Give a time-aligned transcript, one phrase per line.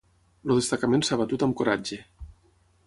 [0.47, 2.03] El destacament s'ha batut amb coratge.